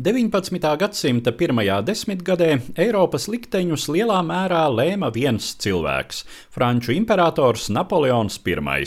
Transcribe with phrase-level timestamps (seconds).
[0.00, 0.56] 19.
[0.80, 2.46] gadsimta pirmajā desmitgadē
[2.80, 6.22] Eiropas likteņus lielā mērā lēma viens cilvēks-
[6.54, 8.86] franču imperators Napoleons I.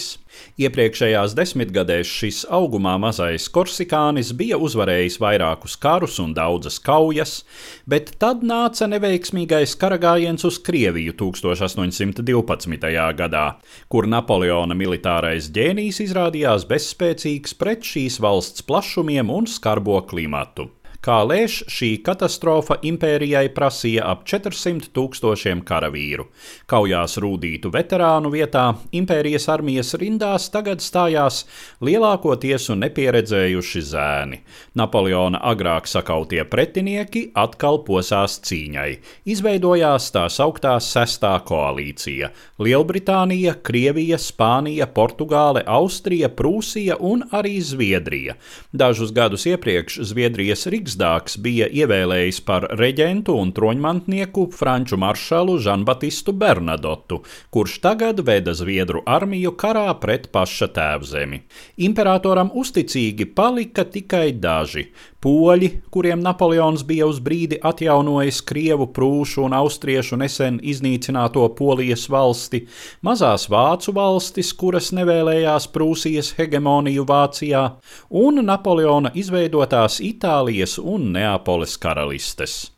[0.57, 7.44] Iepriekšējās desmitgadēs šis augumā mazais korsikānis bija uzvarējis vairākus karus un daudzas kaujas,
[7.88, 13.14] bet tad nāca neveiksmīgais karagājiens uz Krieviju 1812.
[13.16, 13.56] gadā,
[13.88, 20.72] kur Napoleona militārais ģēnijs izrādījās bezspēcīgs pret šīs valsts plašumiem un skarbo klimatu.
[21.06, 26.23] Kā lēš, šī katastrofa impērijai prasīja ap 400 tūkstošiem karavīru.
[26.66, 31.44] Kaujās rūdītu veterānu vietā impērijas armijas rindās tagad stājās
[31.86, 34.40] lielākoties un nepieredzējuši zēni.
[34.82, 38.88] Napoleona agrāk sakautie pretinieki atkal posās cīņai.
[39.30, 42.32] Izveidojās tā sauktā sestā koalīcija-
[42.66, 48.40] Lielbritānija, Krievija, Spānija, Portugāle, Austrija, Prūsija un arī Zviedrija.
[48.74, 56.32] Dažus gadus iepriekš Zviedrijas Rigs Riksdāks bija ievēlējis par reģentu un troņmantnieku franču maršalu Žanbatistu
[56.32, 61.41] Bernadotu, kurš tagad veda Zviedru armiju karā pret paša tēvzemi.
[61.84, 64.88] Imperatoram uzticīgi palika tikai daži
[65.25, 72.66] poļi, kuriem Napoleons bija uz brīdi atjaunojis Krievu, Prūšu un Austriešu nesen iznīcināto Polijas valsti,
[73.06, 77.66] mazās vācu valstis, kuras nevēlējās Prūsijas hegemoniju Vācijā,
[78.13, 82.75] un Napoleona izveidotās Itālijas un Neapoles karalistes.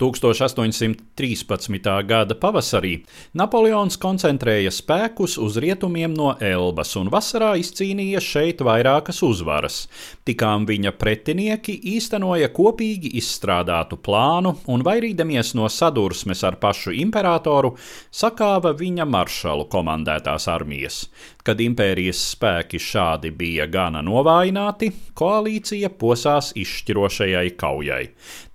[0.00, 2.06] 1813.
[2.08, 2.94] gada pavasarī
[3.36, 9.82] Napoleons koncentrēja spēkus uz rietumiem no Elbas un vasarā izcīnīja šeit vairākas uzvaras.
[10.24, 17.74] Tikām viņa pretinieki īstenoja kopīgi izstrādātu plānu un, vairīdamies no sadursmes ar pašu imperatoru,
[18.08, 21.02] sakāva viņa maršalu komandētās armijas.
[21.44, 28.02] Kad impērijas spēki šādi bija gana novājināti, koalīcija posās izšķirošajai kaujai.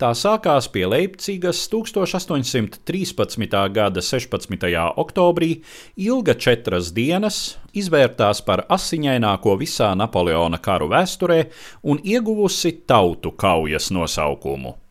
[0.02, 0.86] Tā sākās pie
[1.36, 3.74] Leipzigas 1813.
[3.74, 4.58] gada 16.
[4.96, 5.64] oktobrī,
[5.98, 11.42] ilga četras dienas, izvērtās par asiņaināko visā Napoleona karu vēsturē
[11.84, 14.85] un ieguvusi tautu kaujas nosaukumu.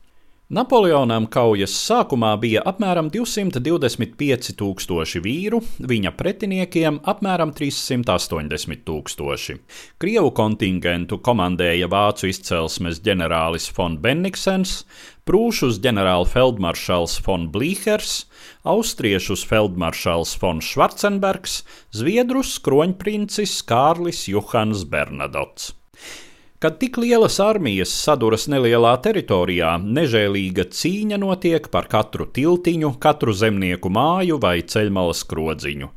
[0.54, 9.56] Napoleonam kaujas sākumā bija apmēram 225 tūkstoši vīru, viņa pretiniekiem apmēram 380 tūkstoši.
[9.98, 14.84] Krievu kontingentu komandēja vācu izcelsmes ģenerālis von Bennigsens,
[15.26, 18.20] prūšus ģenerālfeldmaršals von Blīhers,
[18.62, 25.72] austriešus feldmaršals von Schwarzenbergs, zviedrus kroņprincis Kārlis Johans Bernadots.
[26.64, 33.90] Kad tik lielas armijas saduras nelielā teritorijā, nežēlīga cīņa notiek par katru tiltiņu, katru zemnieku
[33.92, 35.90] māju vai ceļmalas krodziņu.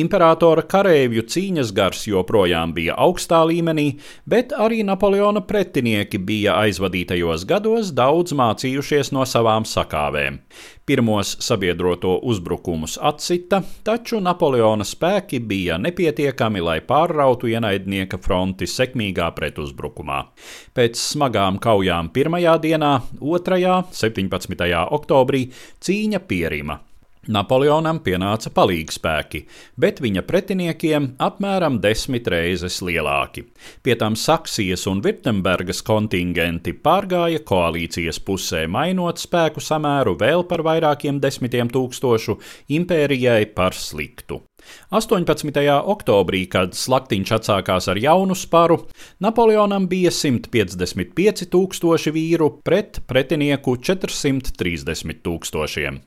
[0.00, 7.92] Imperatora kareivju cīņas gars joprojām bija augstā līmenī, bet arī Napoleona pretinieki bija aizvadītajos gados
[7.92, 10.40] daudz mācījušies no savām sakāvēm.
[10.84, 20.13] Pirmos sabiedroto uzbrukumus atsita, taču Napoleona spēki bija nepietiekami, lai pārrautu ienaidnieka fronti sekmīgā pretuzbrukumā.
[20.74, 23.60] Pēc smagām kaujām pirmajā dienā, 2.
[23.92, 24.66] 17.
[24.98, 25.46] oktobrī
[25.84, 26.80] cīņa pierima.
[27.24, 29.44] Napoleonam pienāca palīgspēki,
[29.80, 33.46] bet viņa pretiniekiem apmēram desmit reizes lielāki.
[33.82, 41.20] Pie tam Saksijas un Virtembergas kontingenti pārgāja koalīcijas pusē, mainot spēku samēru vēl par vairākiem
[41.22, 42.36] desmitiem tūkstošu
[42.76, 44.42] impērijai par sliktu.
[44.94, 45.50] 18.
[45.94, 48.80] oktobrī, kad slaktiņš atsākās ar jaunu sparu,
[49.24, 56.02] Napoleonam bija 155 tūkstoši vīru pret pretinieku 430 tūkstošiem.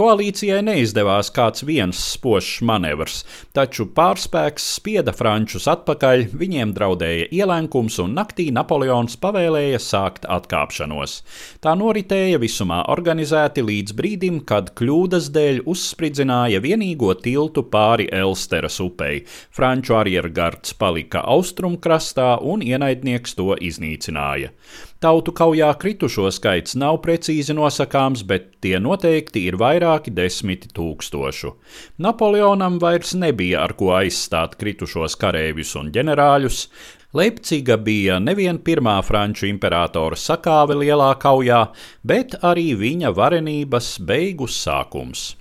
[0.00, 3.18] Koalīcijai neizdevās kāds viens spožs manevrs,
[3.52, 11.18] taču pārspēks spieda frančus atpakaļ, viņiem draudēja ielenkums, un naktī Napoleons pavēlēja sākt atkāpšanos.
[11.60, 19.26] Tā noritēja visumā organizēti līdz brīdim, kad kļūdas dēļ uzspridzināja vienīgo tiltu pāri Elsteras upei.
[19.52, 24.54] Franču arjergards palika austrumkrastā, un ienaidnieks to iznīcināja.
[25.00, 29.56] Tautu kaujā kritušo skaits nav precīzi nosakāms, bet tie noteikti ir
[29.90, 31.54] vairāki desmiti tūkstošu.
[31.98, 36.68] Napoleonam vairs nebija ar ko aizstāt kritušos kareivjus un ģenerāļus.
[37.12, 41.72] Leipciga bija nevien pirmā franču imperatora sakāve lielā kaujā,
[42.04, 45.34] bet arī viņa varenības beigu sākums.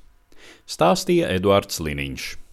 [0.65, 2.48] Stāstīja Eduards Liniņš.